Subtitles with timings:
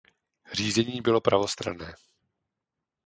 [0.51, 1.95] Řízení bylo pravostranné.